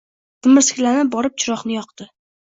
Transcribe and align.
Timirskilanib 0.47 1.11
borib 1.17 1.37
chiroqni 1.45 1.77
yoqdi. 1.79 2.11